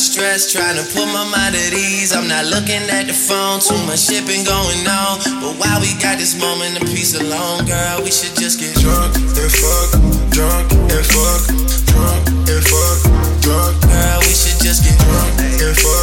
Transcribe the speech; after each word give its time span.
Stress, 0.00 0.50
trying 0.52 0.76
to 0.76 0.84
put 0.96 1.06
my 1.12 1.24
mind 1.28 1.54
at 1.54 1.72
ease. 1.76 2.12
I'm 2.16 2.26
not 2.26 2.48
looking 2.48 2.80
at 2.88 3.04
the 3.06 3.12
phone, 3.12 3.60
too 3.60 3.76
much 3.84 4.08
shipping 4.08 4.42
going 4.48 4.82
on. 4.88 5.20
But 5.44 5.60
while 5.60 5.80
we 5.80 5.92
got 6.00 6.16
this 6.16 6.32
moment 6.40 6.80
of 6.80 6.88
peace 6.88 7.12
alone, 7.20 7.68
girl, 7.68 8.00
we 8.00 8.10
should 8.10 8.34
just 8.34 8.58
get 8.58 8.72
drunk 8.80 9.12
and 9.16 9.52
fuck, 9.52 9.88
drunk 10.32 10.72
and 10.72 11.04
fuck, 11.04 11.40
drunk 11.92 12.22
and 12.48 12.64
fuck, 12.64 12.98
drunk. 13.44 13.72
Girl, 13.84 14.18
we 14.24 14.32
should 14.32 14.58
just 14.64 14.80
get 14.88 14.96
drunk 15.04 15.32
and 15.60 15.76
fuck, 15.76 15.99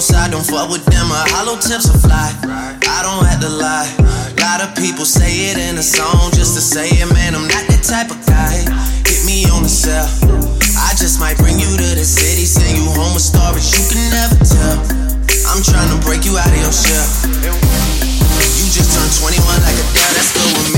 side. 0.00 0.30
Don't 0.30 0.46
fuck 0.46 0.70
with 0.70 0.84
them, 0.86 1.08
my 1.08 1.24
hollow 1.34 1.58
tips 1.58 1.90
will 1.90 1.98
fly. 1.98 2.30
I 2.44 2.98
don't 3.02 3.24
have 3.26 3.40
to 3.42 3.50
lie 3.50 3.88
A 3.98 4.40
lot 4.40 4.60
of 4.62 4.74
people 4.74 5.04
say 5.04 5.50
it 5.50 5.58
in 5.58 5.78
a 5.78 5.82
song 5.82 6.30
just 6.32 6.54
to 6.54 6.62
say 6.62 6.88
it, 6.88 7.08
man. 7.14 7.34
I'm 7.34 7.46
not 7.46 7.64
that 7.70 7.82
type 7.82 8.10
of 8.10 8.18
guy. 8.26 8.62
Hit 9.06 9.26
me 9.26 9.46
on 9.50 9.62
the 9.62 9.72
cell. 9.72 10.06
I 10.78 10.94
just 10.94 11.18
might 11.18 11.36
bring 11.38 11.58
you 11.58 11.66
to 11.66 11.88
the 11.98 12.06
city, 12.06 12.46
send 12.46 12.78
you 12.78 12.86
home 12.94 13.14
with 13.14 13.26
stories 13.26 13.66
you 13.74 13.82
can 13.90 14.02
never 14.14 14.38
tell. 14.38 14.78
I'm 15.50 15.62
trying 15.62 15.90
to 15.90 15.98
break 16.06 16.24
you 16.24 16.38
out 16.38 16.50
of 16.50 16.60
your 16.62 16.74
shell. 16.74 17.08
You 17.42 18.66
just 18.70 18.94
turned 18.94 19.12
21 19.18 19.42
like 19.66 19.78
a 19.78 19.86
dad, 19.94 20.10
that's 20.14 20.30
good 20.34 20.52
with 20.58 20.70
me. 20.74 20.77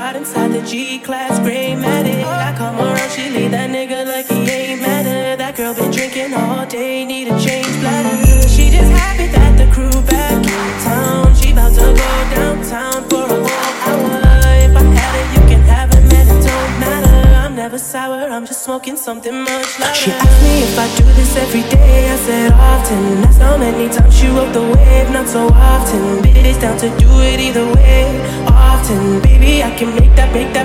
ride 0.00 0.16
inside 0.16 0.48
the 0.48 0.62
G-Class 0.62 1.40
gray 1.40 1.72
Matic. 1.72 2.49
I'm 18.40 18.46
just 18.46 18.64
smoking 18.64 18.96
something 18.96 19.42
much 19.44 19.78
louder. 19.78 19.94
She 19.94 20.10
asked 20.12 20.42
me 20.42 20.62
if 20.64 20.78
I 20.78 20.88
do 20.96 21.04
this 21.12 21.36
every 21.36 21.60
day. 21.68 22.08
I 22.08 22.16
said 22.16 22.52
often. 22.52 23.20
That's 23.20 23.36
how 23.36 23.58
many 23.58 23.92
times 23.92 24.16
she 24.16 24.28
rode 24.28 24.54
the 24.54 24.62
wave. 24.62 25.10
Not 25.10 25.28
so 25.28 25.48
often. 25.48 26.22
But 26.22 26.34
it 26.34 26.46
is 26.46 26.56
down 26.56 26.78
to 26.78 26.88
do 26.96 27.20
it 27.20 27.38
either 27.38 27.66
way. 27.74 28.08
Often, 28.48 29.20
baby, 29.20 29.62
I 29.62 29.70
can 29.76 29.94
make 29.94 30.16
that, 30.16 30.32
make 30.32 30.54
that 30.54 30.59